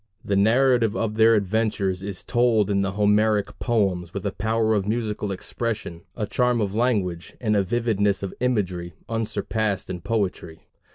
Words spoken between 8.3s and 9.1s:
imagery